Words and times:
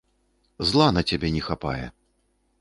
Зла 0.69 0.87
на 0.97 1.03
цябе 1.11 1.31
не 1.37 1.43
хапае. 1.49 1.85